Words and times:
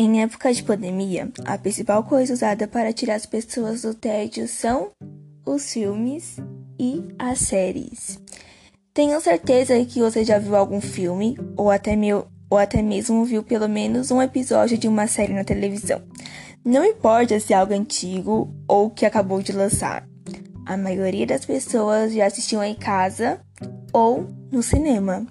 Em 0.00 0.22
época 0.22 0.54
de 0.54 0.62
pandemia, 0.62 1.28
a 1.44 1.58
principal 1.58 2.04
coisa 2.04 2.32
usada 2.32 2.68
para 2.68 2.92
tirar 2.92 3.16
as 3.16 3.26
pessoas 3.26 3.82
do 3.82 3.92
tédio 3.92 4.46
são 4.46 4.92
os 5.44 5.72
filmes 5.72 6.36
e 6.78 7.02
as 7.18 7.40
séries. 7.40 8.20
Tenho 8.94 9.20
certeza 9.20 9.84
que 9.84 9.98
você 9.98 10.24
já 10.24 10.38
viu 10.38 10.54
algum 10.54 10.80
filme 10.80 11.36
ou 11.56 11.68
até, 11.68 11.96
meu, 11.96 12.28
ou 12.48 12.58
até 12.58 12.80
mesmo 12.80 13.24
viu 13.24 13.42
pelo 13.42 13.68
menos 13.68 14.12
um 14.12 14.22
episódio 14.22 14.78
de 14.78 14.86
uma 14.86 15.08
série 15.08 15.32
na 15.32 15.42
televisão. 15.42 16.00
Não 16.64 16.84
importa 16.84 17.40
se 17.40 17.52
é 17.52 17.56
algo 17.56 17.74
antigo 17.74 18.54
ou 18.68 18.90
que 18.90 19.04
acabou 19.04 19.42
de 19.42 19.50
lançar. 19.50 20.06
A 20.64 20.76
maioria 20.76 21.26
das 21.26 21.44
pessoas 21.44 22.12
já 22.12 22.26
assistiu 22.26 22.62
em 22.62 22.76
casa 22.76 23.40
ou 23.92 24.28
no 24.52 24.62
cinema. 24.62 25.26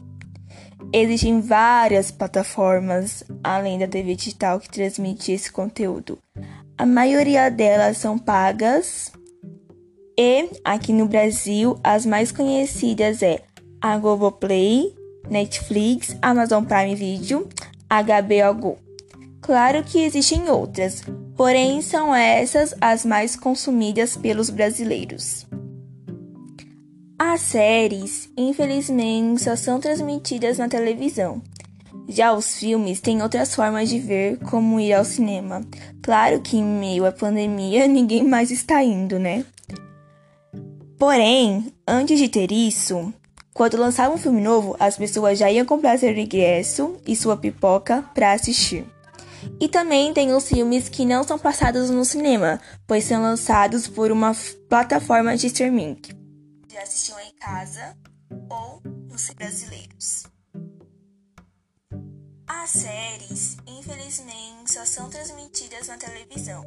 Existem 0.94 1.42
várias 1.42 2.12
plataformas 2.12 3.24
além 3.44 3.78
da 3.80 3.88
TV 3.88 4.16
digital 4.16 4.60
que 4.60 4.70
transmite 4.70 5.32
esse 5.32 5.52
conteúdo. 5.52 6.18
A 6.78 6.86
maioria 6.86 7.50
delas 7.50 7.98
são 7.98 8.18
pagas 8.18 9.12
e 10.18 10.50
aqui 10.64 10.94
no 10.94 11.08
Brasil 11.08 11.80
as 11.84 12.06
mais 12.06 12.32
conhecidas 12.32 13.22
é 13.22 13.42
a 13.82 13.98
Globoplay, 13.98 14.96
Netflix, 15.30 16.16
Amazon 16.22 16.64
Prime 16.64 16.96
Video, 16.96 17.48
HBO 17.90 18.60
Go. 18.60 18.78
Claro 19.42 19.84
que 19.84 20.00
existem 20.00 20.50
outras, 20.50 21.04
porém 21.36 21.82
são 21.82 22.14
essas 22.14 22.74
as 22.82 23.06
mais 23.06 23.36
consumidas 23.36 24.18
pelos 24.18 24.50
brasileiros. 24.50 25.46
As 27.30 27.42
séries, 27.42 28.30
infelizmente, 28.38 29.44
só 29.44 29.54
são 29.58 29.82
transmitidas 29.82 30.58
na 30.58 30.70
televisão. 30.70 31.42
Já 32.08 32.32
os 32.32 32.56
filmes 32.56 33.02
têm 33.02 33.22
outras 33.22 33.54
formas 33.54 33.90
de 33.90 34.00
ver, 34.00 34.38
como 34.50 34.80
ir 34.80 34.94
ao 34.94 35.04
cinema. 35.04 35.62
Claro 36.02 36.40
que 36.40 36.56
em 36.56 36.64
meio 36.64 37.06
à 37.06 37.12
pandemia 37.12 37.86
ninguém 37.86 38.24
mais 38.24 38.50
está 38.50 38.82
indo, 38.82 39.20
né? 39.20 39.46
Porém, 40.98 41.68
antes 41.86 42.18
de 42.18 42.30
ter 42.30 42.50
isso, 42.50 43.14
quando 43.54 43.76
lançava 43.76 44.16
um 44.16 44.18
filme 44.18 44.40
novo, 44.40 44.78
as 44.80 44.96
pessoas 44.96 45.38
já 45.38 45.52
iam 45.52 45.66
comprar 45.66 46.00
seu 46.00 46.18
ingresso 46.18 46.96
e 47.06 47.14
sua 47.14 47.36
pipoca 47.36 48.06
para 48.16 48.32
assistir. 48.32 48.86
E 49.60 49.68
também 49.68 50.14
tem 50.14 50.34
os 50.34 50.48
filmes 50.48 50.88
que 50.88 51.06
não 51.06 51.26
são 51.26 51.38
passados 51.38 51.90
no 51.90 52.06
cinema, 52.06 52.60
pois 52.88 53.04
são 53.04 53.22
lançados 53.22 53.86
por 53.86 54.14
uma 54.14 54.34
plataforma 54.70 55.36
de 55.36 55.48
streaming 55.48 55.98
já 56.70 56.82
assistiu 56.84 57.20
em 57.20 57.34
casa 57.36 57.98
ou 58.50 58.82
nos 59.10 59.30
brasileiros. 59.32 60.24
As 62.48 62.70
séries, 62.70 63.58
infelizmente, 63.66 64.74
só 64.74 64.86
são 64.86 65.10
transmitidas 65.10 65.88
na 65.88 65.98
televisão. 65.98 66.64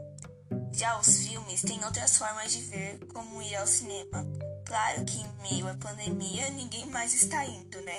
Já 0.73 0.99
os 0.99 1.27
filmes 1.27 1.63
têm 1.63 1.85
outras 1.85 2.17
formas 2.17 2.53
de 2.53 2.61
ver, 2.63 2.99
como 3.13 3.43
ir 3.43 3.55
ao 3.57 3.67
cinema. 3.67 4.25
Claro 4.67 5.05
que 5.05 5.19
em 5.19 5.33
meio 5.43 5.69
à 5.69 5.75
pandemia 5.75 6.49
ninguém 6.51 6.87
mais 6.87 7.13
está 7.13 7.45
indo, 7.45 7.81
né? 7.83 7.99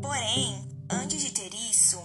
Porém, 0.00 0.68
antes 0.90 1.20
de 1.20 1.32
ter 1.32 1.52
isso, 1.54 2.00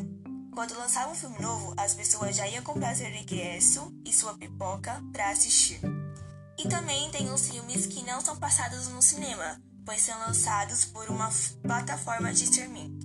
quando 0.53 0.77
lançava 0.77 1.11
um 1.11 1.15
filme 1.15 1.39
novo, 1.39 1.73
as 1.77 1.93
pessoas 1.93 2.35
já 2.35 2.47
iam 2.47 2.63
comprar 2.63 2.95
seu 2.95 3.09
ingresso 3.13 3.93
e 4.05 4.13
sua 4.13 4.33
pipoca 4.37 5.03
para 5.11 5.29
assistir. 5.29 5.79
E 6.57 6.67
também 6.67 7.09
tem 7.11 7.31
os 7.31 7.49
filmes 7.49 7.85
que 7.85 8.03
não 8.03 8.21
são 8.21 8.37
passados 8.37 8.87
no 8.87 9.01
cinema, 9.01 9.61
pois 9.85 10.01
são 10.01 10.17
lançados 10.19 10.85
por 10.85 11.09
uma 11.09 11.29
plataforma 11.61 12.31
de 12.31 12.45
streaming. 12.45 12.97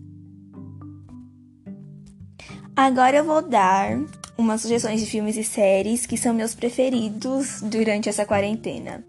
Agora 2.76 3.18
eu 3.18 3.24
vou 3.24 3.42
dar 3.42 3.98
umas 4.38 4.62
sugestões 4.62 5.00
de 5.00 5.06
filmes 5.06 5.36
e 5.36 5.44
séries 5.44 6.06
que 6.06 6.16
são 6.16 6.32
meus 6.32 6.54
preferidos 6.54 7.60
durante 7.60 8.08
essa 8.08 8.24
quarentena. 8.24 9.04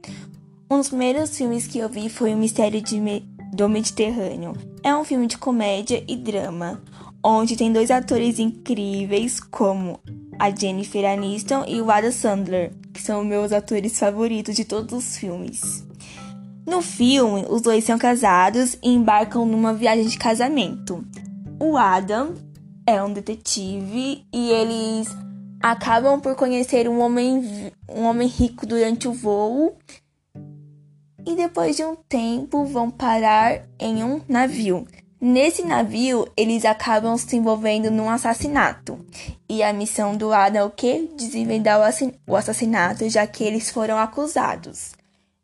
Um 0.69 0.77
dos 0.77 0.89
primeiros 0.89 1.37
filmes 1.37 1.67
que 1.67 1.79
eu 1.79 1.87
vi 1.87 2.09
foi 2.09 2.33
O 2.33 2.37
Mistério 2.37 2.81
Me 3.01 3.21
do 3.53 3.69
Mediterrâneo. 3.69 4.53
É 4.83 4.95
um 4.95 5.03
filme 5.03 5.27
de 5.27 5.37
comédia 5.37 6.03
e 6.07 6.15
drama, 6.15 6.81
onde 7.23 7.55
tem 7.55 7.71
dois 7.71 7.91
atores 7.91 8.39
incríveis 8.39 9.39
como 9.39 9.99
a 10.39 10.49
Jennifer 10.49 11.05
Aniston 11.05 11.65
e 11.67 11.81
o 11.81 11.91
Adam 11.91 12.11
Sandler, 12.11 12.73
que 12.93 13.01
são 13.01 13.23
meus 13.23 13.51
atores 13.51 13.97
favoritos 13.97 14.55
de 14.55 14.65
todos 14.65 14.97
os 14.97 15.17
filmes. 15.17 15.85
No 16.65 16.81
filme, 16.81 17.45
os 17.49 17.61
dois 17.61 17.83
são 17.83 17.97
casados 17.97 18.77
e 18.81 18.89
embarcam 18.89 19.45
numa 19.45 19.73
viagem 19.73 20.07
de 20.07 20.17
casamento. 20.17 21.03
O 21.59 21.77
Adam 21.77 22.33
é 22.87 23.01
um 23.03 23.11
detetive 23.11 24.25
e 24.33 24.49
eles 24.51 25.07
acabam 25.61 26.19
por 26.19 26.35
conhecer 26.35 26.87
um 26.87 26.99
homem, 26.99 27.71
um 27.89 28.03
homem 28.03 28.27
rico 28.27 28.65
durante 28.65 29.07
o 29.07 29.13
voo 29.13 29.77
e 31.25 31.35
depois 31.35 31.75
de 31.75 31.83
um 31.83 31.95
tempo 31.95 32.65
vão 32.65 32.89
parar 32.89 33.63
em 33.79 34.03
um 34.03 34.21
navio. 34.27 34.87
Nesse 35.23 35.63
navio, 35.63 36.27
eles 36.35 36.65
acabam 36.65 37.15
se 37.15 37.35
envolvendo 37.35 37.91
num 37.91 38.09
assassinato. 38.09 39.05
E 39.47 39.61
a 39.61 39.71
missão 39.71 40.17
do 40.17 40.33
Adam 40.33 40.61
é 40.61 40.65
o 40.65 40.71
quê? 40.71 41.07
Desvendar 41.15 41.79
o 42.25 42.35
assassinato, 42.35 43.07
já 43.07 43.27
que 43.27 43.43
eles 43.43 43.69
foram 43.69 43.99
acusados. 43.99 44.93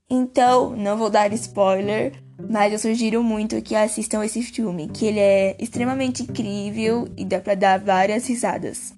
Então, 0.09 0.71
não 0.71 0.97
vou 0.97 1.11
dar 1.11 1.31
spoiler, 1.33 2.13
mas 2.49 2.73
eu 2.73 2.79
sugiro 2.79 3.21
muito 3.21 3.61
que 3.61 3.75
assistam 3.75 4.25
esse 4.25 4.41
filme, 4.41 4.89
que 4.89 5.05
ele 5.05 5.19
é 5.19 5.55
extremamente 5.59 6.23
incrível 6.23 7.07
e 7.15 7.23
dá 7.23 7.39
pra 7.39 7.53
dar 7.53 7.79
várias 7.79 8.25
risadas. 8.25 8.95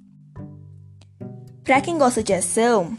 Pra 1.61 1.81
quem 1.81 1.97
gosta 1.97 2.23
de 2.23 2.31
ação, 2.31 2.97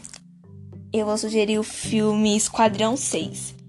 eu 0.93 1.07
vou 1.07 1.17
sugerir 1.17 1.57
o 1.57 1.63
filme 1.63 2.37
Esquadrão 2.37 2.95
6 2.95 3.60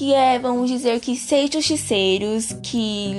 que 0.00 0.14
é, 0.14 0.38
vamos 0.38 0.70
dizer 0.70 0.98
que 0.98 1.14
seis 1.14 1.50
justiceiros 1.52 2.56
que 2.62 3.12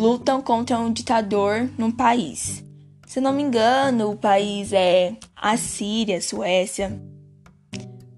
lutam 0.00 0.42
contra 0.42 0.76
um 0.76 0.92
ditador 0.92 1.70
num 1.78 1.92
país. 1.92 2.64
Se 3.06 3.20
não 3.20 3.32
me 3.32 3.40
engano, 3.40 4.10
o 4.10 4.16
país 4.16 4.72
é 4.72 5.14
a 5.36 5.56
Síria, 5.56 6.20
Suécia. 6.20 7.00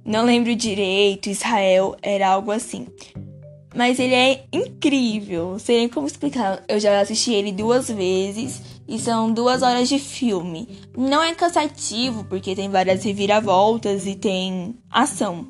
Não 0.02 0.24
lembro 0.24 0.56
direito, 0.56 1.28
Israel 1.28 1.94
era 2.00 2.30
algo 2.30 2.52
assim. 2.52 2.86
Mas 3.74 3.98
ele 3.98 4.14
é 4.14 4.46
incrível, 4.50 5.58
sei 5.58 5.86
como 5.86 6.06
explicar. 6.06 6.64
Eu 6.66 6.80
já 6.80 6.98
assisti 6.98 7.34
ele 7.34 7.52
duas 7.52 7.90
vezes 7.90 8.62
e 8.88 8.98
são 8.98 9.30
duas 9.30 9.60
horas 9.60 9.90
de 9.90 9.98
filme. 9.98 10.66
Não 10.96 11.22
é 11.22 11.34
cansativo 11.34 12.24
porque 12.24 12.56
tem 12.56 12.70
várias 12.70 13.04
reviravoltas 13.04 14.06
e 14.06 14.14
tem 14.14 14.74
ação, 14.90 15.46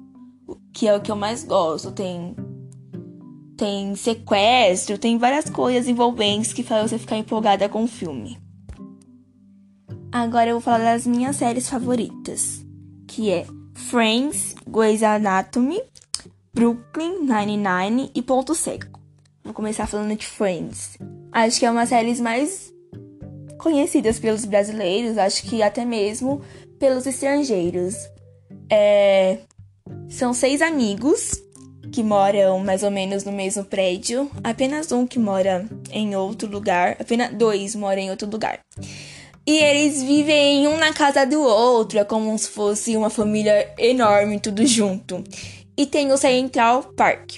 que 0.75 0.89
é 0.89 0.97
o 0.97 1.01
que 1.01 1.13
eu 1.13 1.17
mais 1.17 1.45
gosto. 1.45 1.93
Tem 1.93 2.35
tem 3.57 3.95
sequestro, 3.97 4.99
tem 4.99 5.17
várias 5.17 5.49
coisas 5.49 5.89
envolventes 5.89 6.53
que 6.53 6.63
fazem 6.63 6.89
você 6.89 6.99
ficar 6.99 7.17
empolgada 7.17 7.69
com 7.69 7.85
o 7.85 7.89
filme. 7.89 8.39
Agora 10.13 10.51
eu 10.51 10.55
vou 10.55 10.61
falar 10.61 10.85
das 10.93 11.07
minhas 11.07 11.37
séries 11.37 11.69
favoritas, 11.69 12.65
que 13.07 13.31
é 13.31 13.47
Friends, 13.75 14.55
Grey's 14.67 15.03
Anatomy, 15.03 15.81
Brooklyn 16.55 17.21
Nine-Nine 17.21 18.11
e 18.15 18.23
Ponto 18.23 18.55
Seco. 18.55 18.99
Vou 19.45 19.53
começar 19.53 19.87
falando 19.87 20.17
de 20.17 20.27
Friends. 20.27 20.97
Acho 21.33 21.59
que 21.59 21.67
é 21.67 21.71
uma 21.71 21.81
das 21.81 21.91
séries 21.91 22.21
mais 22.21 22.73
conhecidas 23.59 24.19
pelos 24.19 24.45
brasileiros, 24.45 25.19
acho 25.19 25.43
que 25.45 25.63
até 25.63 25.85
mesmo 25.85 26.41
pelos 26.79 27.07
estrangeiros. 27.07 27.95
É... 28.71 29.39
São 30.09 30.33
seis 30.33 30.63
amigos 30.63 31.46
que 31.93 32.03
moram 32.03 32.59
mais 32.61 32.83
ou 32.83 32.91
menos 32.91 33.25
no 33.25 33.33
mesmo 33.33 33.65
prédio, 33.65 34.31
apenas 34.43 34.93
um 34.93 35.07
que 35.07 35.19
mora 35.19 35.67
em 35.91 36.17
outro 36.17 36.51
lugar, 36.51 36.97
apenas 37.01 37.33
dois 37.35 37.75
moram 37.75 38.03
em 38.03 38.11
outro 38.11 38.29
lugar. 38.29 38.61
E 39.47 39.59
eles 39.59 40.03
vivem 40.03 40.67
um 40.67 40.77
na 40.77 40.93
casa 40.93 41.25
do 41.25 41.41
outro, 41.41 41.99
é 41.99 42.05
como 42.05 42.37
se 42.37 42.49
fosse 42.49 42.97
uma 42.97 43.09
família 43.09 43.73
enorme, 43.79 44.41
tudo 44.41 44.67
junto. 44.67 45.23
E 45.77 45.87
tem 45.87 46.11
o 46.11 46.17
Central 46.17 46.83
Park, 46.97 47.35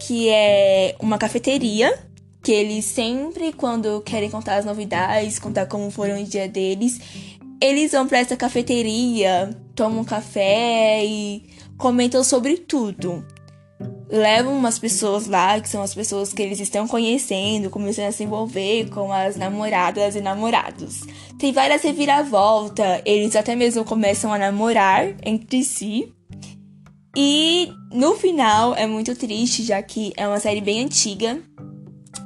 que 0.00 0.28
é 0.30 0.94
uma 0.98 1.18
cafeteria 1.18 1.92
que 2.42 2.52
eles 2.52 2.84
sempre, 2.84 3.52
quando 3.52 4.02
querem 4.02 4.30
contar 4.30 4.56
as 4.56 4.66
novidades, 4.66 5.38
contar 5.38 5.66
como 5.66 5.90
foram 5.90 6.20
o 6.20 6.24
dia 6.24 6.46
deles, 6.46 7.00
eles 7.60 7.92
vão 7.92 8.06
para 8.06 8.18
essa 8.18 8.36
cafeteria, 8.36 9.50
tomam 9.74 10.04
café 10.04 11.02
e 11.04 11.42
comentam 11.78 12.22
sobre 12.22 12.58
tudo 12.58 13.24
levam 14.08 14.56
umas 14.56 14.78
pessoas 14.78 15.26
lá, 15.26 15.60
que 15.60 15.68
são 15.68 15.82
as 15.82 15.94
pessoas 15.94 16.32
que 16.32 16.42
eles 16.42 16.60
estão 16.60 16.86
conhecendo, 16.86 17.70
começando 17.70 18.06
a 18.06 18.12
se 18.12 18.24
envolver 18.24 18.88
com 18.90 19.12
as 19.12 19.36
namoradas 19.36 20.14
e 20.14 20.20
namorados. 20.20 21.02
Tem 21.38 21.52
várias 21.52 21.82
reviravoltas, 21.82 23.02
eles 23.04 23.34
até 23.34 23.56
mesmo 23.56 23.84
começam 23.84 24.32
a 24.32 24.38
namorar 24.38 25.14
entre 25.24 25.64
si. 25.64 26.12
E 27.16 27.72
no 27.92 28.14
final 28.14 28.74
é 28.74 28.86
muito 28.86 29.14
triste, 29.14 29.62
já 29.62 29.80
que 29.80 30.12
é 30.16 30.26
uma 30.26 30.40
série 30.40 30.60
bem 30.60 30.84
antiga. 30.84 31.40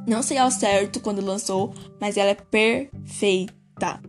Não 0.06 0.22
sei 0.22 0.38
ao 0.38 0.50
certo 0.50 1.00
quando 1.00 1.25
lançou, 1.25 1.75
mas 2.00 2.16
ela 2.16 2.30
é 2.30 2.34
perfeita. 2.34 4.00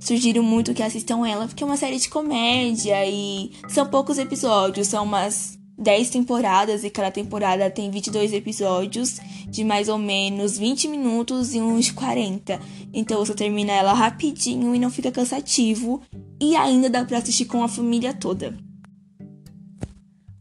sugiro 0.00 0.42
muito 0.42 0.72
que 0.72 0.82
assistam 0.82 1.26
ela, 1.26 1.46
porque 1.46 1.62
é 1.62 1.66
uma 1.66 1.76
série 1.76 1.98
de 1.98 2.08
comédia 2.08 3.04
e 3.04 3.50
são 3.68 3.86
poucos 3.86 4.18
episódios, 4.18 4.86
são 4.86 5.04
umas 5.04 5.59
10 5.80 6.10
temporadas 6.10 6.84
e 6.84 6.90
cada 6.90 7.10
temporada 7.10 7.70
tem 7.70 7.90
22 7.90 8.34
episódios 8.34 9.18
de 9.48 9.64
mais 9.64 9.88
ou 9.88 9.96
menos 9.96 10.58
20 10.58 10.88
minutos 10.88 11.54
e 11.54 11.60
uns 11.60 11.90
40. 11.90 12.60
Então 12.92 13.18
você 13.18 13.34
termina 13.34 13.72
ela 13.72 13.94
rapidinho 13.94 14.74
e 14.74 14.78
não 14.78 14.90
fica 14.90 15.10
cansativo 15.10 16.02
e 16.38 16.54
ainda 16.54 16.90
dá 16.90 17.02
para 17.02 17.18
assistir 17.18 17.46
com 17.46 17.64
a 17.64 17.68
família 17.68 18.12
toda. 18.12 18.54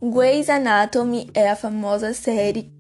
Grey's 0.01 0.49
Anatomy 0.49 1.29
é 1.33 1.49
a 1.49 1.55
famosa 1.55 2.13
série 2.13 2.71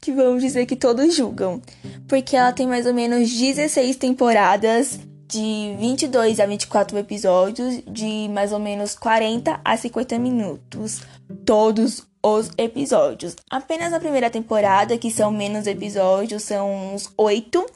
que 0.00 0.12
vamos 0.12 0.42
dizer 0.42 0.66
que 0.66 0.76
todos 0.76 1.16
julgam, 1.16 1.62
porque 2.06 2.36
ela 2.36 2.52
tem 2.52 2.66
mais 2.66 2.84
ou 2.84 2.92
menos 2.92 3.32
16 3.32 3.96
temporadas 3.96 5.00
de 5.28 5.74
22 5.78 6.40
a 6.40 6.46
24 6.46 6.98
episódios 6.98 7.82
de 7.86 8.28
mais 8.28 8.52
ou 8.52 8.58
menos 8.58 8.94
40 8.94 9.60
a 9.64 9.76
50 9.76 10.18
minutos, 10.18 11.02
todos 11.44 12.06
os 12.22 12.50
episódios. 12.56 13.36
Apenas 13.50 13.92
a 13.92 14.00
primeira 14.00 14.30
temporada, 14.30 14.96
que 14.96 15.10
são 15.10 15.30
menos 15.30 15.66
episódios, 15.66 16.42
são 16.42 16.94
uns 16.94 17.12
8, 17.16 17.66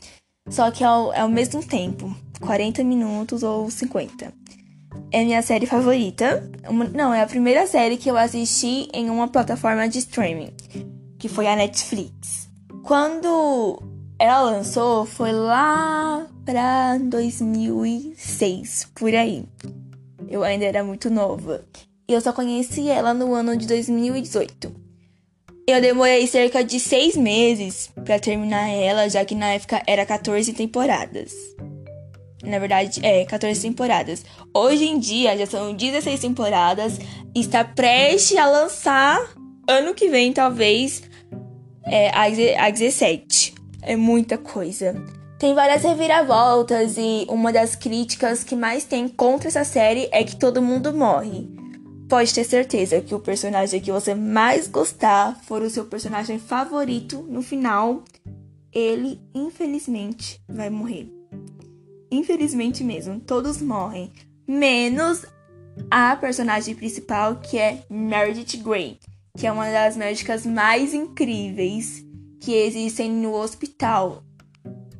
só 0.49 0.71
que 0.71 0.83
é 0.83 0.87
ao, 0.87 1.13
é 1.13 1.21
ao 1.21 1.29
mesmo 1.29 1.63
tempo, 1.63 2.15
40 2.41 2.83
minutos 2.83 3.43
ou 3.43 3.71
50. 3.71 4.33
É 5.11 5.25
minha 5.25 5.43
série 5.43 5.67
favorita. 5.67 6.51
Uma, 6.69 6.85
não, 6.85 7.13
é 7.13 7.23
a 7.23 7.27
primeira 7.27 7.67
série 7.67 7.97
que 7.97 8.11
eu 8.11 8.17
assisti 8.17 8.89
em 8.93 9.11
uma 9.11 9.29
plataforma 9.29 9.89
de 9.89 9.99
streaming, 9.99 10.53
que 11.19 11.29
foi 11.29 11.47
a 11.47 11.57
Netflix. 11.57 12.49
Quando 12.83 13.83
ela 14.19 14.51
lançou 14.51 15.07
foi 15.07 15.31
lá 15.31 16.27
pra 16.45 16.99
2006, 16.99 18.91
por 18.95 19.15
aí. 19.15 19.45
Eu 20.29 20.43
ainda 20.43 20.65
era 20.65 20.83
muito 20.83 21.09
nova. 21.09 21.65
E 22.09 22.13
eu 22.13 22.21
só 22.21 22.33
conheci 22.33 22.89
ela 22.89 23.15
no 23.15 23.33
ano 23.33 23.57
de 23.57 23.67
2018. 23.69 24.75
Eu 25.69 25.81
demorei 25.81 26.27
cerca 26.27 26.65
de 26.65 26.81
seis 26.81 27.17
meses 27.17 27.91
para 28.05 28.19
terminar 28.19 28.69
ela, 28.69 29.09
já 29.09 29.25
que 29.25 29.37
na 29.37 29.53
época 29.53 29.83
era 29.87 30.05
14 30.05 30.53
temporadas. 30.53 31.33
Na 32.43 32.59
verdade, 32.59 33.01
é 33.05 33.25
14 33.25 33.61
temporadas. 33.61 34.25
Hoje 34.53 34.85
em 34.85 34.99
dia 34.99 35.37
já 35.37 35.47
são 35.47 35.75
16 35.75 36.19
temporadas 36.19 36.99
está 37.35 37.63
prestes 37.63 38.37
a 38.37 38.47
lançar 38.47 39.21
ano 39.69 39.95
que 39.95 40.09
vem, 40.09 40.33
talvez, 40.33 41.03
é, 41.85 42.11
a 42.11 42.71
17 42.71 43.58
é 43.83 43.97
muita 43.97 44.37
coisa. 44.37 44.95
Tem 45.39 45.55
várias 45.55 45.83
reviravoltas 45.83 46.97
e 46.99 47.25
uma 47.29 47.53
das 47.53 47.77
críticas 47.77 48.43
que 48.43 48.57
mais 48.57 48.85
tem 48.85 49.09
contra 49.09 49.49
essa 49.49 49.65
série 49.65 50.09
é 50.11 50.25
que 50.25 50.37
todo 50.37 50.61
mundo 50.61 50.93
morre. 50.93 51.49
Pode 52.09 52.35
ter 52.35 52.45
certeza 52.45 53.01
que 53.01 53.15
o 53.15 53.21
personagem 53.21 53.81
que 53.81 53.93
você 53.93 54.15
mais 54.15 54.67
gostar 54.67 55.39
for 55.45 55.63
o 55.63 55.71
seu 55.71 55.85
personagem 55.85 56.39
favorito 56.39 57.23
no 57.29 57.43
final, 57.43 58.03
ele 58.73 59.21
infelizmente 59.35 60.41
vai 60.49 60.71
morrer. 60.71 61.13
Infelizmente 62.11 62.83
mesmo, 62.83 63.21
todos 63.21 63.61
morrem, 63.61 64.11
menos 64.47 65.25
a 65.91 66.17
personagem 66.17 66.75
principal 66.75 67.37
que 67.37 67.59
é 67.59 67.85
Meredith 67.89 68.57
Grey, 68.57 68.99
que 69.37 69.47
é 69.47 69.53
uma 69.53 69.71
das 69.71 69.97
médicas 69.97 70.45
mais 70.45 70.95
incríveis 70.95 72.08
que 72.41 72.55
existem 72.55 73.11
no 73.11 73.35
hospital. 73.35 74.23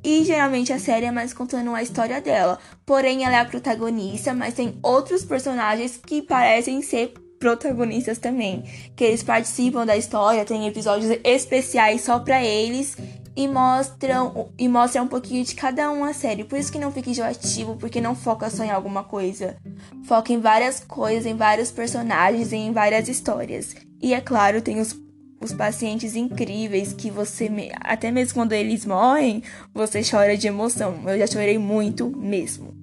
E 0.03 0.25
geralmente 0.25 0.73
a 0.73 0.79
série 0.79 1.07
é 1.07 1.11
mais 1.11 1.33
contando 1.33 1.75
a 1.75 1.83
história 1.83 2.21
dela. 2.21 2.59
Porém, 2.87 3.25
ela 3.25 3.37
é 3.37 3.41
a 3.41 3.45
protagonista, 3.45 4.33
mas 4.33 4.55
tem 4.55 4.79
outros 4.83 5.25
personagens 5.25 5.97
que 5.97 6.23
parecem 6.23 6.81
ser 6.83 7.13
protagonistas 7.39 8.19
também, 8.19 8.65
que 8.97 9.05
eles 9.05 9.23
participam 9.23 9.87
da 9.87 9.97
história, 9.97 10.45
tem 10.45 10.67
episódios 10.67 11.19
especiais 11.23 12.03
só 12.03 12.19
para 12.19 12.43
eles 12.43 12.97
e 13.37 13.47
mostram 13.47 14.49
e 14.59 14.69
mostram 14.69 15.05
um 15.05 15.09
pouquinho 15.09 15.45
de 15.45 15.55
cada 15.55 15.91
um 15.93 16.05
a 16.05 16.13
série. 16.13 16.43
Por 16.43 16.59
isso 16.59 16.73
que 16.73 16.79
não 16.79 16.91
fica 16.91 17.11
enjoativo, 17.11 17.77
porque 17.77 18.01
não 18.01 18.17
foca 18.17 18.51
só 18.51 18.65
em 18.65 18.71
alguma 18.71 19.05
coisa. 19.05 19.57
Foca 20.05 20.33
em 20.33 20.41
várias 20.41 20.81
coisas, 20.81 21.25
em 21.25 21.37
vários 21.37 21.71
personagens, 21.71 22.53
em 22.53 22.73
várias 22.73 23.09
histórias. 23.09 23.77
E 24.03 24.13
é 24.13 24.21
claro, 24.21 24.61
tem 24.61 24.81
os 24.81 24.93
os 25.41 25.53
pacientes 25.53 26.17
incríveis 26.17 26.93
que 26.93 27.11
você, 27.11 27.51
até 27.81 28.11
mesmo 28.11 28.35
quando 28.35 28.53
eles 28.53 28.85
morrem, 28.85 29.43
você 29.73 30.03
chora 30.03 30.37
de 30.37 30.47
emoção. 30.47 31.03
Eu 31.07 31.19
já 31.19 31.27
chorei 31.27 31.59
muito 31.59 32.11
mesmo. 32.17 32.75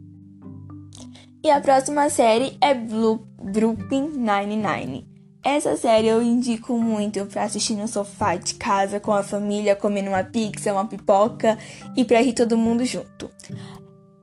E 1.43 1.49
a 1.49 1.61
próxima 1.61 2.09
série 2.09 2.57
é 2.59 2.73
Blue, 2.73 3.27
Brooklyn 3.41 4.09
Nine-Nine. 4.09 5.07
Essa 5.43 5.77
série 5.77 6.07
eu 6.07 6.23
indico 6.23 6.75
muito 6.75 7.23
para 7.27 7.43
assistir 7.43 7.75
no 7.75 7.87
sofá 7.87 8.35
de 8.35 8.55
casa 8.55 8.99
com 8.99 9.13
a 9.13 9.21
família, 9.21 9.75
comendo 9.75 10.09
uma 10.09 10.23
pizza, 10.23 10.73
uma 10.73 10.87
pipoca 10.87 11.55
e 11.95 12.03
para 12.03 12.19
rir 12.19 12.33
todo 12.33 12.57
mundo 12.57 12.83
junto. 12.83 13.29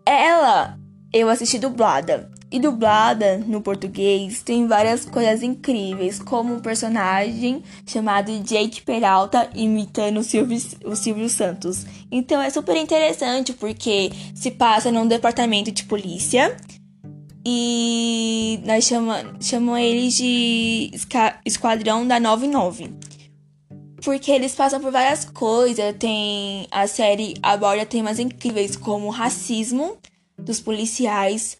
Ela 0.04 0.76
eu 1.12 1.28
assisti 1.28 1.58
dublada. 1.58 2.30
E 2.50 2.58
dublada 2.58 3.38
no 3.38 3.62
português 3.62 4.42
tem 4.42 4.66
várias 4.66 5.04
coisas 5.04 5.42
incríveis, 5.42 6.18
como 6.18 6.54
um 6.54 6.60
personagem 6.60 7.62
chamado 7.86 8.30
Jake 8.40 8.82
Peralta 8.82 9.48
imitando 9.54 10.18
o 10.18 10.22
Silvio, 10.22 10.60
o 10.84 10.94
Silvio 10.94 11.28
Santos. 11.28 11.86
Então 12.10 12.40
é 12.40 12.50
super 12.50 12.76
interessante 12.76 13.54
porque 13.54 14.10
se 14.34 14.50
passa 14.50 14.92
num 14.92 15.06
departamento 15.06 15.72
de 15.72 15.84
polícia 15.84 16.54
e 17.44 18.60
nós 18.66 18.84
chamamos 18.84 19.46
chamam 19.46 19.76
eles 19.76 20.14
de 20.14 20.90
Esquadrão 21.44 22.06
da 22.06 22.20
99. 22.20 22.92
Porque 24.04 24.30
eles 24.30 24.54
passam 24.54 24.80
por 24.80 24.90
várias 24.90 25.24
coisas, 25.24 25.94
tem 25.98 26.66
a 26.70 26.86
série 26.86 27.34
aborda 27.42 27.86
temas 27.86 28.18
incríveis 28.18 28.76
como 28.76 29.08
racismo 29.08 29.96
dos 30.44 30.60
policiais, 30.60 31.56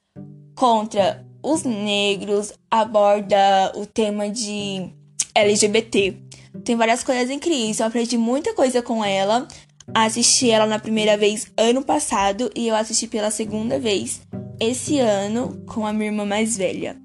contra 0.55 1.27
os 1.43 1.65
negros, 1.65 2.53
aborda 2.71 3.73
o 3.75 3.87
tema 3.87 4.29
de 4.29 4.91
LGBT. 5.35 6.17
Tem 6.65 6.77
várias 6.77 7.03
coisas 7.03 7.31
incríveis, 7.31 7.81
eu 7.81 7.87
aprendi 7.87 8.17
muita 8.17 8.55
coisa 8.55 8.83
com 8.83 9.05
ela. 9.05 9.49
Assisti 9.95 10.51
ela 10.51 10.67
na 10.67 10.79
primeira 10.79 11.17
vez 11.17 11.51
ano 11.57 11.83
passado 11.83 12.51
e 12.55 12.69
eu 12.69 12.77
assisti 12.77 13.09
pela 13.09 13.31
segunda 13.31 13.79
vez 13.79 14.23
esse 14.61 15.01
ano 15.01 15.61
com 15.67 15.85
a 15.85 15.93
minha 15.93 16.11
irmã 16.11 16.25
mais 16.25 16.57
velha. 16.57 16.97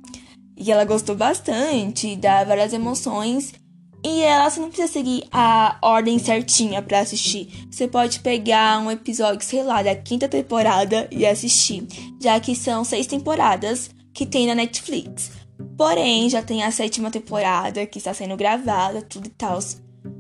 E 0.56 0.72
ela 0.72 0.86
gostou 0.86 1.16
bastante, 1.16 2.16
dá 2.16 2.44
várias 2.44 2.74
emoções 2.74 3.54
e 4.04 4.22
ela 4.22 4.50
você 4.50 4.60
não 4.60 4.70
precisa 4.70 4.92
seguir 4.92 5.24
a 5.32 5.78
ordem 5.82 6.20
certinha 6.20 6.82
para 6.82 7.00
assistir. 7.00 7.68
Você 7.70 7.88
pode 7.88 8.20
pegar 8.20 8.80
um 8.80 8.92
episódio, 8.92 9.46
sei 9.46 9.64
lá, 9.64 9.82
da 9.82 9.96
quinta 9.96 10.28
temporada 10.28 11.08
e 11.12 11.26
assistir, 11.26 11.88
já 12.22 12.40
que 12.40 12.56
são 12.56 12.84
seis 12.84 13.08
temporadas 13.08 13.90
que 14.14 14.26
tem 14.26 14.48
na 14.48 14.56
Netflix. 14.56 15.32
Porém, 15.78 16.30
já 16.30 16.42
tem 16.42 16.64
a 16.64 16.72
sétima 16.72 17.12
temporada 17.12 17.86
que 17.86 17.98
está 17.98 18.14
sendo 18.14 18.38
gravada, 18.38 19.02
tudo 19.02 19.28
e 19.28 19.32
tal. 19.32 19.60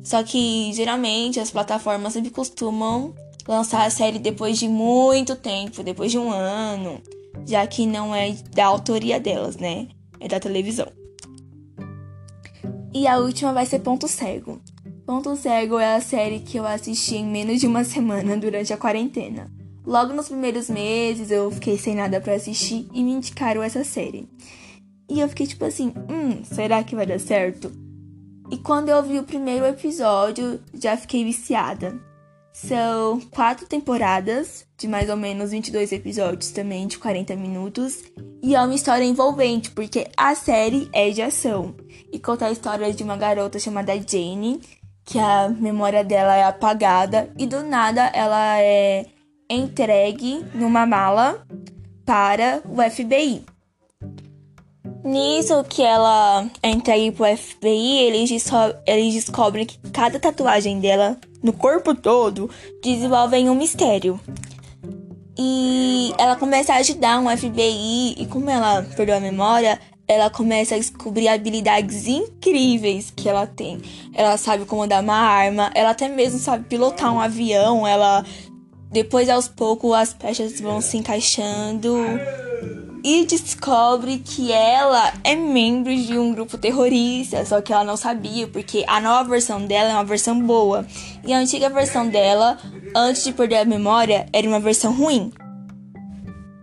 Só 0.04 0.24
que 0.24 0.72
geralmente 0.74 1.40
as 1.40 1.52
plataformas 1.52 2.14
sempre 2.14 2.32
costumam 2.32 3.14
lançar 3.48 3.86
a 3.86 3.90
série 3.90 4.20
depois 4.20 4.58
de 4.58 4.68
muito 4.68 5.36
tempo, 5.36 5.84
depois 5.84 6.12
de 6.12 6.18
um 6.18 6.32
ano, 6.32 7.02
já 7.46 7.66
que 7.66 7.86
não 7.86 8.14
é 8.14 8.32
da 8.54 8.66
autoria 8.66 9.20
delas, 9.20 9.56
né? 9.56 9.88
É 10.20 10.28
da 10.28 10.40
televisão. 10.40 10.88
E 12.98 13.06
a 13.06 13.20
última 13.20 13.54
vai 13.54 13.64
ser 13.64 13.78
Ponto 13.82 14.08
Cego. 14.08 14.60
Ponto 15.06 15.36
Cego 15.36 15.78
é 15.78 15.98
a 15.98 16.02
série 16.02 16.40
que 16.40 16.58
eu 16.58 16.66
assisti 16.66 17.18
em 17.18 17.28
menos 17.28 17.60
de 17.60 17.68
uma 17.68 17.84
semana 17.84 18.36
durante 18.36 18.74
a 18.74 18.78
quarentena. 18.78 19.52
Logo 19.86 20.14
nos 20.14 20.30
primeiros 20.30 20.68
meses 20.68 21.30
eu 21.30 21.52
fiquei 21.52 21.78
sem 21.78 21.94
nada 21.94 22.20
para 22.20 22.34
assistir 22.34 22.88
e 22.92 23.04
me 23.04 23.12
indicaram 23.12 23.62
essa 23.62 23.84
série. 23.84 24.28
E 25.08 25.20
eu 25.20 25.30
fiquei 25.30 25.46
tipo 25.46 25.64
assim, 25.64 25.94
hum, 26.10 26.44
será 26.44 26.84
que 26.84 26.96
vai 26.96 27.06
dar 27.06 27.20
certo? 27.20 27.72
E 28.50 28.58
quando 28.58 28.90
eu 28.90 29.04
vi 29.04 29.20
o 29.20 29.24
primeiro 29.24 29.68
episódio, 29.68 30.60
já 30.74 30.98
fiquei 30.98 31.24
viciada. 31.24 31.96
São 32.66 33.20
quatro 33.30 33.68
temporadas, 33.68 34.66
de 34.76 34.88
mais 34.88 35.12
ou 35.12 35.16
menos 35.16 35.52
22 35.52 35.92
episódios 35.92 36.50
também, 36.50 36.88
de 36.88 36.98
40 36.98 37.36
minutos. 37.36 38.04
E 38.42 38.56
é 38.56 38.62
uma 38.62 38.74
história 38.74 39.06
envolvente, 39.06 39.70
porque 39.70 40.08
a 40.18 40.34
série 40.34 40.90
é 40.92 41.12
de 41.12 41.22
ação. 41.22 41.76
E 42.12 42.18
conta 42.18 42.48
a 42.48 42.52
história 42.52 42.92
de 42.92 43.04
uma 43.04 43.16
garota 43.16 43.60
chamada 43.60 43.94
Jane, 43.94 44.60
que 45.06 45.20
a 45.20 45.50
memória 45.50 46.04
dela 46.04 46.36
é 46.36 46.46
apagada. 46.46 47.32
E 47.38 47.46
do 47.46 47.62
nada 47.62 48.08
ela 48.08 48.60
é 48.60 49.06
entregue 49.48 50.44
numa 50.56 50.84
mala 50.88 51.46
para 52.04 52.64
o 52.66 52.82
FBI. 52.82 53.46
Nisso 55.04 55.64
que 55.66 55.84
ela 55.84 56.50
é 56.64 56.72
entregue 56.72 57.12
pro 57.12 57.38
FBI, 57.38 58.00
eles, 58.00 58.52
eles 58.88 59.14
descobrem 59.14 59.66
que 59.66 59.78
cada 59.92 60.20
tatuagem 60.20 60.80
dela 60.80 61.18
no 61.42 61.54
corpo 61.54 61.96
todo 61.96 62.50
desenvolvem 62.82 63.50
um 63.50 63.56
mistério. 63.56 64.20
E 65.38 66.14
ela 66.18 66.36
começa 66.36 66.74
a 66.74 66.78
ajudar 66.78 67.20
um 67.20 67.30
FBI. 67.36 68.16
E 68.18 68.26
como 68.28 68.50
ela 68.50 68.82
perdeu 68.96 69.16
a 69.16 69.20
memória, 69.20 69.80
ela 70.08 70.30
começa 70.30 70.76
a 70.76 70.78
descobrir 70.78 71.28
habilidades 71.28 72.08
incríveis 72.08 73.12
que 73.16 73.30
ela 73.30 73.46
tem. 73.46 73.80
Ela 74.14 74.38
sabe 74.38 74.66
comandar 74.66 75.04
uma 75.04 75.16
arma, 75.16 75.70
ela 75.76 75.92
até 75.92 76.08
mesmo 76.08 76.40
sabe 76.40 76.66
pilotar 76.66 77.14
um 77.14 77.20
avião, 77.20 77.86
ela 77.86 78.26
depois 78.90 79.30
aos 79.30 79.48
poucos 79.48 79.94
as 79.94 80.14
peças 80.14 80.60
vão 80.62 80.80
se 80.80 80.98
encaixando 80.98 81.94
e 83.04 83.26
descobre 83.26 84.20
que 84.20 84.52
ela 84.52 85.14
é 85.24 85.36
membro 85.36 85.96
de 85.96 86.18
um 86.18 86.34
grupo 86.34 86.58
terrorista, 86.58 87.46
só 87.46 87.62
que 87.62 87.72
ela 87.72 87.84
não 87.84 87.98
sabia, 87.98 88.48
porque 88.48 88.84
a 88.88 89.00
nova 89.00 89.30
versão 89.30 89.66
dela 89.66 89.90
é 89.90 89.94
uma 89.94 90.04
versão 90.04 90.40
boa 90.40 90.86
e 91.26 91.34
a 91.34 91.38
antiga 91.38 91.70
versão 91.70 92.08
dela, 92.08 92.58
antes 92.96 93.24
de 93.24 93.34
perder 93.34 93.58
a 93.58 93.66
memória, 93.66 94.28
era 94.32 94.48
uma 94.48 94.60
versão 94.60 94.94
ruim. 94.94 95.32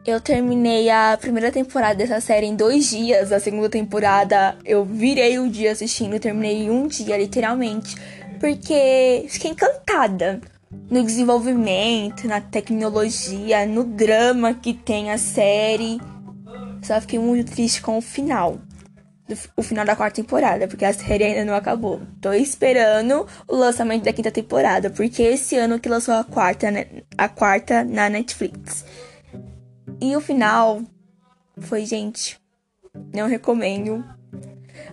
Eu 0.07 0.21
terminei 0.21 0.91
a 0.91 1.17
primeira 1.19 1.51
temporada 1.51 1.95
dessa 1.95 2.21
série 2.21 2.47
em 2.47 2.55
dois 2.55 2.91
dias. 2.91 3.33
A 3.33 3.41
segunda 3.41 3.71
temporada 3.71 4.55
eu 4.63 4.85
virei 4.85 5.39
o 5.39 5.49
dia 5.49 5.73
assistindo, 5.73 6.21
terminei 6.21 6.69
um 6.69 6.87
dia, 6.87 7.17
literalmente. 7.17 7.97
Porque 8.39 9.25
fiquei 9.31 9.53
encantada 9.53 10.43
no 10.91 11.03
desenvolvimento, 11.03 12.29
na 12.29 12.39
tecnologia, 12.41 13.65
no 13.65 13.85
drama 13.85 14.53
que 14.53 14.75
tem 14.75 15.11
a 15.11 15.17
série. 15.17 15.99
Só 16.85 17.01
fiquei 17.01 17.19
muito 17.19 17.51
triste 17.51 17.81
com 17.81 17.97
o 17.97 18.03
final. 18.03 18.59
O 19.57 19.63
final 19.63 19.87
da 19.87 19.97
quarta 19.97 20.17
temporada, 20.17 20.69
porque 20.69 20.85
a 20.85 20.93
série 20.93 21.25
ainda 21.25 21.47
não 21.47 21.55
acabou. 21.55 22.03
Tô 22.21 22.31
esperando 22.35 23.27
o 23.49 23.57
lançamento 23.57 24.05
da 24.05 24.13
quinta 24.13 24.31
temporada, 24.31 24.91
porque 24.91 25.23
esse 25.23 25.57
ano 25.57 25.81
que 25.81 25.89
lançou 25.89 26.13
a 26.13 26.23
quarta, 26.23 26.71
né, 26.71 26.87
a 27.17 27.27
quarta 27.27 27.83
na 27.83 28.11
Netflix. 28.11 28.85
E 29.99 30.15
o 30.15 30.21
final 30.21 30.83
foi, 31.59 31.87
gente, 31.87 32.39
não 33.15 33.27
recomendo. 33.27 34.05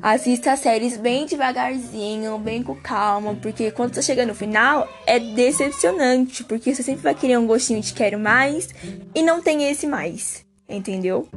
Assista 0.02 0.54
as 0.54 0.62
séries 0.62 0.96
bem 0.96 1.26
devagarzinho, 1.26 2.38
bem 2.38 2.64
com 2.64 2.76
calma, 2.76 3.36
porque 3.36 3.70
quando 3.72 3.94
você 3.94 4.02
chega 4.02 4.26
no 4.26 4.34
final 4.34 4.88
é 5.06 5.20
decepcionante, 5.20 6.46
porque 6.46 6.74
você 6.74 6.82
sempre 6.82 7.04
vai 7.04 7.14
querer 7.14 7.38
um 7.38 7.46
gostinho 7.46 7.82
de 7.82 7.94
quero 7.94 8.18
mais 8.18 8.70
e 9.14 9.22
não 9.22 9.42
tem 9.42 9.70
esse 9.70 9.86
mais, 9.86 10.46
entendeu? 10.70 11.28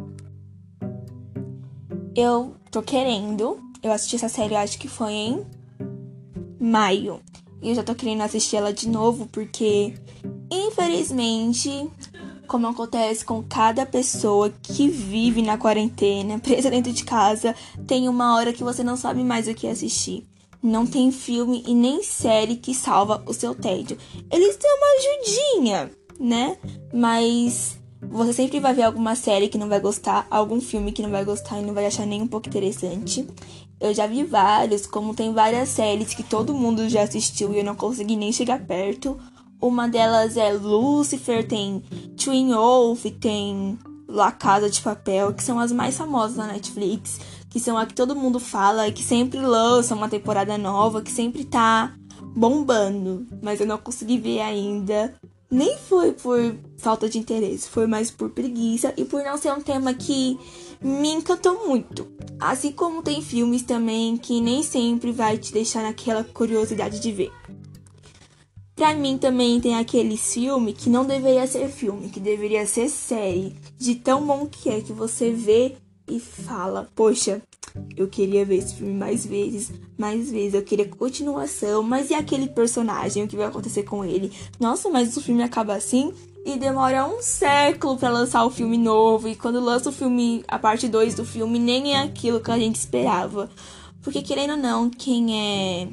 Eu 2.16 2.54
tô 2.70 2.82
querendo, 2.82 3.58
eu 3.82 3.92
assisti 3.92 4.16
essa 4.16 4.28
série, 4.28 4.54
acho 4.54 4.78
que 4.78 4.88
foi 4.88 5.12
em 5.12 5.46
maio. 6.60 7.20
E 7.60 7.70
eu 7.70 7.74
já 7.74 7.82
tô 7.82 7.94
querendo 7.94 8.22
assistir 8.22 8.56
ela 8.56 8.72
de 8.72 8.88
novo, 8.88 9.26
porque 9.26 9.94
infelizmente 10.50 11.90
como 12.46 12.68
acontece 12.68 13.24
com 13.24 13.42
cada 13.42 13.84
pessoa 13.84 14.52
que 14.62 14.88
vive 14.88 15.42
na 15.42 15.58
quarentena, 15.58 16.38
presa 16.40 16.70
dentro 16.70 16.92
de 16.92 17.04
casa, 17.04 17.54
tem 17.86 18.08
uma 18.08 18.36
hora 18.36 18.52
que 18.52 18.62
você 18.62 18.84
não 18.84 18.96
sabe 18.96 19.24
mais 19.24 19.48
o 19.48 19.54
que 19.54 19.66
assistir. 19.66 20.24
Não 20.62 20.86
tem 20.86 21.10
filme 21.10 21.62
e 21.66 21.74
nem 21.74 22.02
série 22.02 22.56
que 22.56 22.74
salva 22.74 23.22
o 23.26 23.34
seu 23.34 23.54
tédio. 23.54 23.98
Eles 24.30 24.56
dão 24.56 24.70
uma 24.76 24.86
ajudinha, 24.98 25.90
né? 26.18 26.56
Mas 26.92 27.78
você 28.10 28.32
sempre 28.32 28.60
vai 28.60 28.74
ver 28.74 28.82
alguma 28.82 29.14
série 29.14 29.48
que 29.48 29.58
não 29.58 29.68
vai 29.68 29.80
gostar, 29.80 30.26
algum 30.30 30.60
filme 30.60 30.92
que 30.92 31.02
não 31.02 31.10
vai 31.10 31.24
gostar 31.24 31.60
e 31.60 31.64
não 31.64 31.74
vai 31.74 31.86
achar 31.86 32.06
nem 32.06 32.22
um 32.22 32.26
pouco 32.26 32.48
interessante. 32.48 33.26
Eu 33.80 33.92
já 33.92 34.06
vi 34.06 34.24
vários, 34.24 34.86
como 34.86 35.14
tem 35.14 35.32
várias 35.32 35.68
séries 35.68 36.14
que 36.14 36.22
todo 36.22 36.54
mundo 36.54 36.88
já 36.88 37.02
assistiu 37.02 37.52
e 37.52 37.58
eu 37.58 37.64
não 37.64 37.74
consegui 37.74 38.16
nem 38.16 38.32
chegar 38.32 38.60
perto. 38.60 39.18
Uma 39.60 39.88
delas 39.88 40.36
é 40.36 40.52
Lucifer, 40.52 41.46
tem 41.46 41.82
Twin 42.16 42.52
Wolf, 42.52 43.04
tem 43.20 43.78
La 44.08 44.30
Casa 44.30 44.70
de 44.70 44.80
Papel, 44.80 45.32
que 45.32 45.42
são 45.42 45.58
as 45.58 45.72
mais 45.72 45.96
famosas 45.96 46.36
da 46.36 46.46
Netflix, 46.46 47.20
que 47.50 47.58
são 47.58 47.76
a 47.76 47.86
que 47.86 47.94
todo 47.94 48.14
mundo 48.14 48.38
fala 48.38 48.86
e 48.86 48.92
que 48.92 49.02
sempre 49.02 49.40
lança 49.40 49.94
uma 49.94 50.08
temporada 50.08 50.56
nova, 50.58 51.02
que 51.02 51.10
sempre 51.10 51.44
tá 51.44 51.92
bombando, 52.34 53.26
mas 53.42 53.60
eu 53.60 53.66
não 53.66 53.78
consegui 53.78 54.18
ver 54.18 54.40
ainda. 54.40 55.14
Nem 55.54 55.78
foi 55.78 56.10
por 56.10 56.56
falta 56.76 57.08
de 57.08 57.16
interesse, 57.16 57.68
foi 57.68 57.86
mais 57.86 58.10
por 58.10 58.28
preguiça 58.28 58.92
e 58.96 59.04
por 59.04 59.22
não 59.22 59.38
ser 59.38 59.52
um 59.52 59.60
tema 59.60 59.94
que 59.94 60.36
me 60.82 61.12
encantou 61.12 61.68
muito. 61.68 62.08
Assim 62.40 62.72
como 62.72 63.04
tem 63.04 63.22
filmes 63.22 63.62
também 63.62 64.16
que 64.16 64.40
nem 64.40 64.64
sempre 64.64 65.12
vai 65.12 65.38
te 65.38 65.52
deixar 65.52 65.84
naquela 65.84 66.24
curiosidade 66.24 66.98
de 66.98 67.12
ver. 67.12 67.32
Pra 68.74 68.96
mim 68.96 69.16
também 69.16 69.60
tem 69.60 69.76
aquele 69.76 70.16
filme 70.16 70.72
que 70.72 70.90
não 70.90 71.06
deveria 71.06 71.46
ser 71.46 71.68
filme, 71.68 72.08
que 72.08 72.18
deveria 72.18 72.66
ser 72.66 72.88
série. 72.88 73.54
De 73.78 73.94
tão 73.94 74.26
bom 74.26 74.46
que 74.46 74.68
é 74.68 74.80
que 74.80 74.92
você 74.92 75.30
vê 75.30 75.76
e 76.08 76.18
fala, 76.18 76.90
poxa, 76.96 77.40
eu 77.96 78.08
queria 78.08 78.44
ver 78.44 78.56
esse 78.56 78.74
filme 78.74 78.94
mais 78.94 79.24
vezes, 79.24 79.72
mais 79.96 80.30
vezes, 80.30 80.54
eu 80.54 80.62
queria 80.62 80.88
continuação, 80.88 81.82
mas 81.82 82.10
e 82.10 82.14
aquele 82.14 82.48
personagem, 82.48 83.24
o 83.24 83.28
que 83.28 83.36
vai 83.36 83.46
acontecer 83.46 83.84
com 83.84 84.04
ele? 84.04 84.32
Nossa, 84.58 84.88
mas 84.90 85.16
o 85.16 85.20
filme 85.20 85.42
acaba 85.42 85.74
assim 85.74 86.12
e 86.44 86.58
demora 86.58 87.06
um 87.06 87.22
século 87.22 87.96
para 87.96 88.10
lançar 88.10 88.44
o 88.44 88.50
filme 88.50 88.76
novo, 88.76 89.28
e 89.28 89.34
quando 89.34 89.60
lança 89.60 89.88
o 89.88 89.92
filme, 89.92 90.44
a 90.46 90.58
parte 90.58 90.88
2 90.88 91.14
do 91.14 91.24
filme, 91.24 91.58
nem 91.58 91.94
é 91.94 92.02
aquilo 92.02 92.40
que 92.40 92.50
a 92.50 92.58
gente 92.58 92.76
esperava. 92.76 93.48
Porque 94.02 94.20
querendo 94.20 94.50
ou 94.50 94.58
não, 94.58 94.90
quem 94.90 95.40
é 95.40 95.88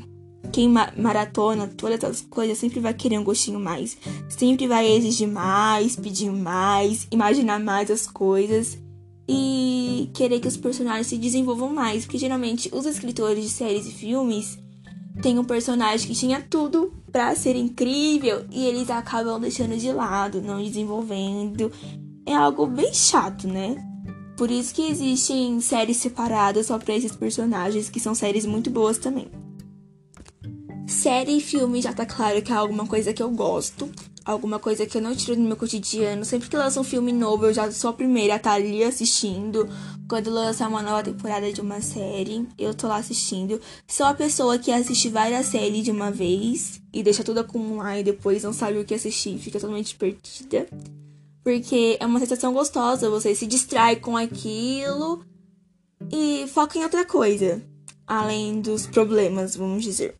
quem 0.51 0.67
maratona 0.97 1.67
todas 1.67 2.03
as 2.03 2.21
coisas 2.21 2.57
sempre 2.57 2.81
vai 2.81 2.93
querer 2.93 3.17
um 3.17 3.23
gostinho 3.23 3.59
mais. 3.59 3.97
Sempre 4.27 4.67
vai 4.67 4.85
exigir 4.91 5.29
mais, 5.29 5.95
pedir 5.95 6.29
mais, 6.29 7.07
imaginar 7.09 7.59
mais 7.59 7.89
as 7.89 8.05
coisas 8.05 8.77
e 9.31 10.09
querer 10.13 10.39
que 10.39 10.47
os 10.47 10.57
personagens 10.57 11.07
se 11.07 11.17
desenvolvam 11.17 11.73
mais. 11.73 12.03
Porque 12.03 12.17
geralmente 12.17 12.69
os 12.73 12.85
escritores 12.85 13.43
de 13.43 13.49
séries 13.49 13.87
e 13.87 13.91
filmes 13.91 14.59
têm 15.21 15.39
um 15.39 15.43
personagem 15.43 16.07
que 16.07 16.15
tinha 16.15 16.41
tudo 16.41 16.93
para 17.11 17.33
ser 17.35 17.55
incrível 17.55 18.45
e 18.51 18.65
eles 18.65 18.89
acabam 18.89 19.39
deixando 19.39 19.77
de 19.77 19.91
lado, 19.91 20.41
não 20.41 20.61
desenvolvendo. 20.61 21.71
É 22.25 22.35
algo 22.35 22.67
bem 22.67 22.93
chato, 22.93 23.47
né? 23.47 23.75
Por 24.37 24.49
isso 24.51 24.73
que 24.73 24.81
existem 24.81 25.61
séries 25.61 25.97
separadas 25.97 26.67
só 26.67 26.77
para 26.77 26.95
esses 26.95 27.15
personagens, 27.15 27.89
que 27.89 27.99
são 27.99 28.15
séries 28.15 28.45
muito 28.45 28.69
boas 28.69 28.97
também. 28.97 29.27
Série 30.87 31.37
e 31.37 31.41
filme 31.41 31.81
já 31.81 31.93
tá 31.93 32.05
claro 32.05 32.41
que 32.41 32.51
é 32.51 32.55
alguma 32.55 32.85
coisa 32.85 33.13
que 33.13 33.23
eu 33.23 33.29
gosto, 33.29 33.89
alguma 34.23 34.59
coisa 34.59 34.85
que 34.85 34.97
eu 34.97 35.01
não 35.01 35.15
tiro 35.15 35.35
do 35.35 35.41
meu 35.41 35.55
cotidiano. 35.55 36.23
Sempre 36.23 36.49
que 36.49 36.55
lança 36.55 36.79
um 36.79 36.83
filme 36.83 37.11
novo, 37.11 37.45
eu 37.45 37.53
já 37.53 37.71
sou 37.71 37.89
a 37.89 37.93
primeira 37.93 38.33
a 38.33 38.37
estar 38.37 38.51
tá 38.51 38.55
ali 38.55 38.83
assistindo. 38.83 39.67
Quando 40.07 40.29
lança 40.29 40.67
uma 40.67 40.81
nova 40.81 41.03
temporada 41.03 41.51
de 41.51 41.61
uma 41.61 41.81
série, 41.81 42.47
eu 42.57 42.73
tô 42.73 42.87
lá 42.87 42.97
assistindo. 42.97 43.59
Sou 43.87 44.05
a 44.05 44.13
pessoa 44.13 44.57
que 44.57 44.71
assiste 44.71 45.09
várias 45.09 45.47
séries 45.47 45.83
de 45.83 45.91
uma 45.91 46.11
vez 46.11 46.81
e 46.93 47.01
deixa 47.01 47.23
tudo 47.23 47.39
acumular 47.39 47.97
e 47.97 48.03
depois 48.03 48.43
não 48.43 48.53
sabe 48.53 48.79
o 48.79 48.85
que 48.85 48.93
assistir, 48.93 49.37
fica 49.37 49.59
totalmente 49.59 49.95
perdida. 49.95 50.67
Porque 51.43 51.97
é 51.99 52.05
uma 52.05 52.19
sensação 52.19 52.53
gostosa, 52.53 53.09
você 53.09 53.33
se 53.33 53.47
distrai 53.47 53.95
com 53.95 54.15
aquilo 54.15 55.23
e 56.11 56.45
foca 56.47 56.77
em 56.77 56.83
outra 56.83 57.05
coisa, 57.05 57.61
além 58.05 58.61
dos 58.61 58.85
problemas, 58.85 59.55
vamos 59.55 59.83
dizer. 59.83 60.15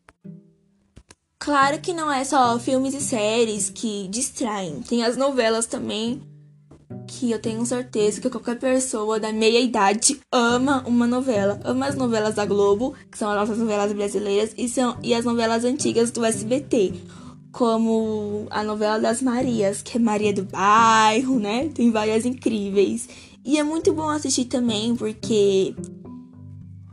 Claro 1.44 1.80
que 1.80 1.92
não 1.92 2.12
é 2.12 2.24
só 2.24 2.60
filmes 2.60 2.94
e 2.94 3.02
séries 3.02 3.72
que 3.72 4.08
distraem, 4.10 4.80
tem 4.88 5.04
as 5.04 5.18
novelas 5.18 5.66
também, 5.66 6.22
que 7.08 7.32
eu 7.32 7.42
tenho 7.42 7.66
certeza 7.66 8.22
que 8.22 8.30
qualquer 8.30 8.60
pessoa 8.60 9.20
da 9.20 9.34
meia 9.34 9.60
idade 9.60 10.22
ama 10.32 10.84
uma 10.86 11.08
novela. 11.08 11.60
Ama 11.64 11.88
as 11.88 11.96
novelas 11.96 12.36
da 12.36 12.46
Globo, 12.46 12.94
que 13.10 13.18
são 13.18 13.28
as 13.32 13.36
nossas 13.36 13.58
novelas 13.58 13.92
brasileiras, 13.92 14.54
e, 14.56 14.70
são, 14.70 14.96
e 15.02 15.16
as 15.16 15.26
novelas 15.26 15.66
antigas 15.66 16.12
do 16.12 16.24
SBT, 16.24 16.94
como 17.52 18.46
a 18.52 18.64
novela 18.64 19.00
das 19.00 19.20
Marias, 19.20 19.82
que 19.82 19.98
é 19.98 20.00
Maria 20.00 20.32
do 20.32 20.44
Bairro, 20.44 21.40
né? 21.40 21.70
Tem 21.74 21.90
várias 21.90 22.24
incríveis. 22.24 23.10
E 23.44 23.58
é 23.58 23.64
muito 23.64 23.92
bom 23.94 24.10
assistir 24.10 24.46
também, 24.46 24.96
porque 24.96 25.74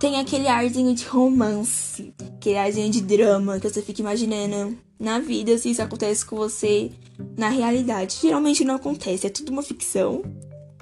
tem 0.00 0.18
aquele 0.18 0.48
arzinho 0.48 0.94
de 0.94 1.04
romance, 1.04 2.07
aquele 2.48 2.58
arzinho 2.58 2.90
de 2.90 3.02
drama 3.02 3.60
que 3.60 3.68
você 3.68 3.82
fica 3.82 4.00
imaginando 4.00 4.76
na 4.98 5.18
vida 5.18 5.56
se 5.58 5.70
isso 5.70 5.82
acontece 5.82 6.24
com 6.24 6.36
você 6.36 6.90
na 7.36 7.48
realidade. 7.48 8.18
Geralmente 8.22 8.64
não 8.64 8.76
acontece, 8.76 9.26
é 9.26 9.30
tudo 9.30 9.52
uma 9.52 9.62
ficção 9.62 10.22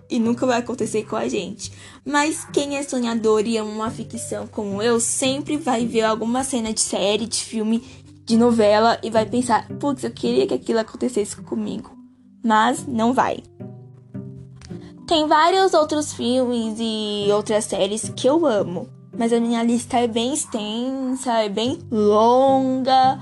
e 0.09 0.19
nunca 0.21 0.47
vai 0.47 0.59
acontecer 0.59 1.05
com 1.05 1.17
a 1.17 1.27
gente. 1.27 1.73
Mas 2.05 2.47
quem 2.53 2.77
é 2.77 2.83
sonhador 2.83 3.45
e 3.47 3.57
ama 3.57 3.71
uma 3.71 3.91
ficção 3.91 4.47
como 4.47 4.81
eu 4.81 5.01
sempre 5.01 5.57
vai 5.57 5.85
ver 5.85 6.03
alguma 6.03 6.45
cena 6.45 6.73
de 6.73 6.81
série, 6.81 7.27
de 7.27 7.43
filme, 7.43 7.83
de 8.25 8.37
novela 8.37 8.99
e 9.03 9.11
vai 9.11 9.27
pensar: 9.27 9.67
putz, 9.81 10.05
eu 10.05 10.11
queria 10.11 10.47
que 10.47 10.55
aquilo 10.55 10.79
acontecesse 10.79 11.37
comigo. 11.37 11.91
Mas 12.45 12.87
não 12.87 13.13
vai. 13.13 13.43
Tem 15.09 15.27
vários 15.27 15.75
outros 15.75 16.13
filmes 16.13 16.77
e 16.79 17.29
outras 17.33 17.65
séries 17.65 18.09
que 18.15 18.29
eu 18.29 18.45
amo 18.47 18.96
mas 19.19 19.33
a 19.33 19.41
minha 19.41 19.63
lista 19.63 19.99
é 19.99 20.07
bem 20.07 20.35
extensa, 20.35 21.33
é 21.41 21.49
bem 21.49 21.79
longa. 21.91 23.19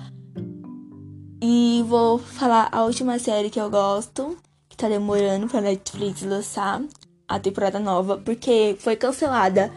E 1.42 1.84
vou 1.86 2.18
falar 2.18 2.68
a 2.72 2.84
última 2.84 3.18
série 3.18 3.50
que 3.50 3.60
eu 3.60 3.70
gosto, 3.70 4.36
que 4.68 4.76
tá 4.76 4.88
demorando 4.88 5.46
pra 5.46 5.60
Netflix 5.60 6.22
lançar 6.22 6.82
a 7.28 7.38
temporada 7.38 7.78
nova, 7.78 8.18
porque 8.18 8.76
foi 8.78 8.96
cancelada, 8.96 9.72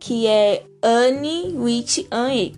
que 0.00 0.26
é 0.26 0.64
Anne 0.82 1.54
with 1.56 2.06
Anne. 2.10 2.56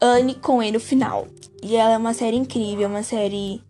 Anne 0.00 0.34
com 0.34 0.62
E 0.62 0.72
no 0.72 0.80
final. 0.80 1.26
E 1.62 1.76
ela 1.76 1.94
é 1.94 1.98
uma 1.98 2.14
série 2.14 2.36
incrível, 2.36 2.88
uma 2.88 3.02
série 3.02 3.62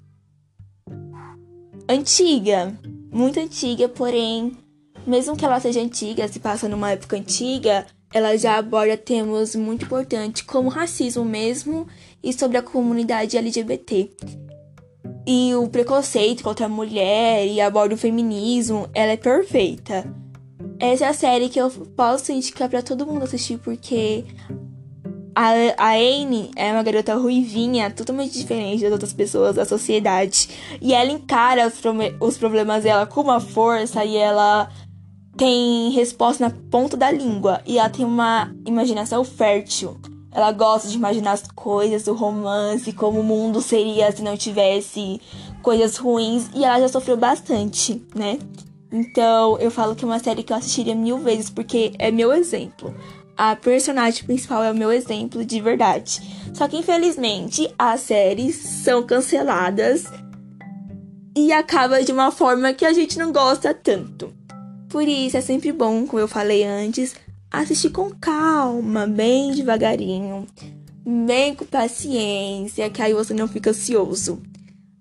antiga, 1.89 2.79
muito 3.13 3.41
antiga, 3.41 3.89
porém, 3.89 4.57
mesmo 5.05 5.37
que 5.37 5.45
ela 5.45 5.59
seja 5.59 5.81
antiga, 5.81 6.29
se 6.29 6.39
passa 6.39 6.69
numa 6.69 6.93
época 6.93 7.17
antiga, 7.17 7.85
ela 8.13 8.37
já 8.37 8.57
aborda 8.57 8.97
temas 8.97 9.55
muito 9.55 9.85
importantes, 9.85 10.43
como 10.43 10.69
racismo 10.69 11.25
mesmo 11.25 11.87
e 12.23 12.33
sobre 12.33 12.57
a 12.57 12.63
comunidade 12.63 13.37
LGBT. 13.37 14.11
E 15.27 15.55
o 15.55 15.69
preconceito 15.69 16.43
contra 16.43 16.67
a 16.67 16.69
mulher 16.69 17.47
e 17.47 17.61
aborda 17.61 17.95
o 17.95 17.99
feminismo, 17.99 18.89
ela 18.93 19.13
é 19.13 19.17
perfeita. 19.17 20.05
Essa 20.79 21.05
é 21.05 21.09
a 21.09 21.15
série 21.15 21.49
que 21.49 21.61
eu 21.61 21.71
posso 21.71 22.33
indicar 22.33 22.69
para 22.69 22.83
todo 22.83 23.07
mundo 23.07 23.23
assistir, 23.23 23.59
porque 23.59 24.25
a, 25.35 25.53
a 25.77 25.95
Anne 25.95 26.51
é 26.57 26.73
uma 26.73 26.83
garota 26.83 27.15
ruivinha, 27.15 27.91
totalmente 27.91 28.37
diferente 28.37 28.83
das 28.83 28.93
outras 28.93 29.13
pessoas 29.13 29.57
da 29.57 29.65
sociedade. 29.65 30.49
E 30.81 30.95
ela 30.95 31.13
encara 31.13 31.67
os, 31.67 31.75
os 32.19 32.39
problemas 32.39 32.83
dela 32.83 33.07
com 33.07 33.21
uma 33.21 33.41
força 33.41 34.05
e 34.05 34.17
ela 34.17 34.69
tem 35.41 35.89
resposta 35.93 36.47
na 36.47 36.55
ponta 36.71 36.99
da 36.99 37.11
língua. 37.11 37.63
E 37.65 37.79
ela 37.79 37.89
tem 37.89 38.05
uma 38.05 38.55
imaginação 38.67 39.25
fértil. 39.25 39.97
Ela 40.31 40.53
gosta 40.53 40.87
de 40.87 40.97
imaginar 40.99 41.33
as 41.33 41.51
coisas, 41.55 42.07
o 42.07 42.13
romance, 42.13 42.93
como 42.93 43.21
o 43.21 43.25
mundo 43.25 43.63
seria 43.63 44.13
se 44.13 44.23
não 44.23 44.37
tivesse 44.37 45.19
coisas 45.63 45.97
ruins. 45.97 46.51
E 46.55 46.63
ela 46.63 46.79
já 46.79 46.89
sofreu 46.89 47.17
bastante, 47.17 48.05
né? 48.15 48.39
Então 48.93 49.59
eu 49.59 49.71
falo 49.71 49.97
que 49.97 50.05
é 50.05 50.09
uma 50.09 50.19
série 50.19 50.43
que 50.43 50.53
eu 50.53 50.59
assistiria 50.59 50.95
mil 50.95 51.17
vezes 51.17 51.49
porque 51.49 51.93
é 51.99 52.11
meu 52.11 52.33
exemplo 52.33 52.95
a 53.37 53.57
personagem 53.57 54.25
principal 54.25 54.63
é 54.63 54.71
o 54.71 54.75
meu 54.75 54.93
exemplo 54.93 55.43
de 55.43 55.61
verdade. 55.63 56.21
Só 56.53 56.69
que 56.69 56.77
infelizmente 56.77 57.73
as 57.79 58.01
séries 58.01 58.57
são 58.57 59.03
canceladas 59.03 60.05
e 61.35 61.51
acaba 61.51 62.03
de 62.03 62.13
uma 62.13 62.31
forma 62.31 62.75
que 62.75 62.85
a 62.85 62.93
gente 62.93 63.19
não 63.19 63.33
gosta 63.33 63.73
tanto. 63.73 64.40
Por 64.91 65.07
isso 65.07 65.37
é 65.37 65.41
sempre 65.41 65.71
bom, 65.71 66.05
como 66.05 66.21
eu 66.21 66.27
falei 66.27 66.65
antes, 66.65 67.15
assistir 67.49 67.91
com 67.91 68.11
calma, 68.11 69.07
bem 69.07 69.53
devagarinho, 69.53 70.47
bem 71.07 71.55
com 71.55 71.65
paciência, 71.65 72.91
que 72.91 73.01
aí 73.01 73.15
você 73.15 73.33
não 73.33 73.47
fica 73.47 73.71
ansioso. 73.71 74.43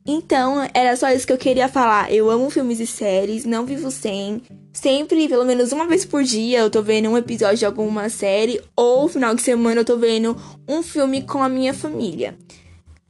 Então, 0.05 0.67
era 0.75 0.95
só 0.95 1.11
isso 1.11 1.25
que 1.25 1.33
eu 1.33 1.37
queria 1.37 1.67
falar. 1.67 2.11
Eu 2.13 2.29
amo 2.29 2.51
filmes 2.51 2.79
e 2.79 2.85
séries, 2.85 3.45
não 3.45 3.65
vivo 3.65 3.89
sem. 3.89 4.43
Sempre, 4.71 5.27
pelo 5.27 5.43
menos 5.43 5.71
uma 5.71 5.87
vez 5.87 6.05
por 6.05 6.23
dia, 6.23 6.59
eu 6.59 6.69
tô 6.69 6.83
vendo 6.83 7.09
um 7.09 7.17
episódio 7.17 7.57
de 7.57 7.65
alguma 7.65 8.09
série, 8.09 8.61
ou 8.75 9.07
final 9.07 9.33
de 9.33 9.41
semana 9.41 9.81
eu 9.81 9.85
tô 9.85 9.97
vendo 9.97 10.37
um 10.67 10.83
filme 10.83 11.23
com 11.23 11.41
a 11.41 11.49
minha 11.49 11.73
família. 11.73 12.37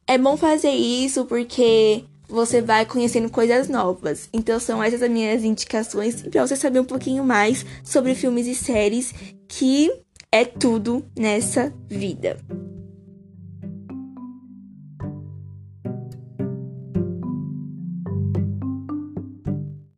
É 0.06 0.16
bom 0.16 0.36
fazer 0.36 0.72
isso 0.72 1.26
porque 1.26 2.04
você 2.30 2.62
vai 2.62 2.86
conhecendo 2.86 3.28
coisas 3.28 3.68
novas. 3.68 4.28
Então 4.32 4.58
são 4.60 4.82
essas 4.82 5.02
as 5.02 5.10
minhas 5.10 5.42
indicações 5.42 6.22
para 6.22 6.46
você 6.46 6.56
saber 6.56 6.80
um 6.80 6.84
pouquinho 6.84 7.24
mais 7.24 7.66
sobre 7.82 8.14
filmes 8.14 8.46
e 8.46 8.54
séries 8.54 9.12
que 9.48 9.90
é 10.32 10.44
tudo 10.44 11.04
nessa 11.18 11.72
vida. 11.88 12.38